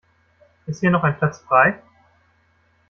[0.65, 1.79] Ist hier noch ein Platz frei?